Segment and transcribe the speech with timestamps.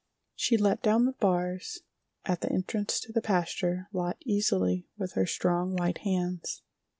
[0.33, 1.81] She let down the bars
[2.25, 6.63] at the entrance to the pasture lot easily with her strong, white hands.